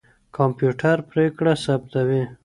کمپيوټر 0.37 0.97
پرېکړه 1.09 1.53
ثبتوي. 1.63 2.23